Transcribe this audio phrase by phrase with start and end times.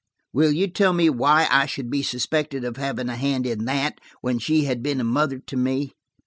[0.33, 3.99] Will you tell me why I should be suspected of having a hand in that,
[4.21, 5.93] when she had been a mother to me?